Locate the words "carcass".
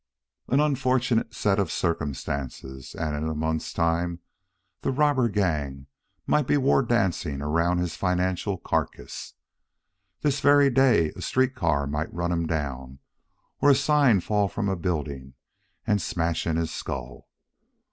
8.57-9.35